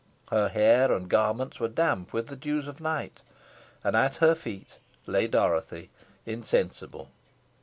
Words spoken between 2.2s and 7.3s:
the dews of night; and at her feet lay Dorothy, insensible.